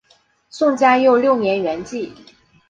[0.49, 2.09] 宋嘉佑六年圆寂。